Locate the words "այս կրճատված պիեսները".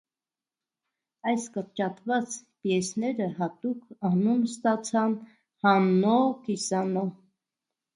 1.31-3.29